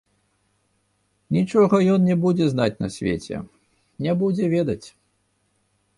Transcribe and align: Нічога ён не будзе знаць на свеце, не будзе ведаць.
Нічога 1.35 1.75
ён 1.95 1.99
не 2.11 2.15
будзе 2.25 2.45
знаць 2.53 2.73
на 2.85 2.89
свеце, 2.97 3.35
не 4.07 4.13
будзе 4.23 4.45
ведаць. 4.59 4.83